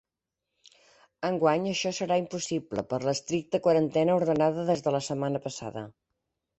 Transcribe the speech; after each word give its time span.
Enguany, 1.29 1.67
això 1.73 1.91
serà 1.99 2.17
impossible, 2.23 2.87
per 2.95 3.01
l’estricta 3.05 3.63
quarantena 3.69 4.19
ordenada 4.19 4.69
des 4.75 4.87
de 4.89 4.99
la 5.01 5.07
setmana 5.13 5.47
passada. 5.49 5.91